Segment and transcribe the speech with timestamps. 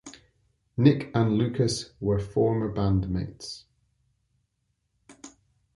[0.77, 3.65] Nick and Lukas were former band Mates.